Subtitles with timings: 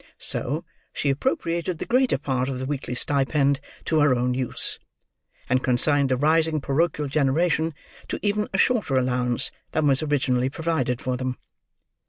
[0.17, 4.79] So, she appropriated the greater part of the weekly stipend to her own use,
[5.47, 7.75] and consigned the rising parochial generation
[8.07, 11.37] to even a shorter allowance than was originally provided for them.